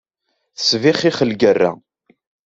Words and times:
Tesbixxix 0.57 1.17
lgerra. 1.29 1.71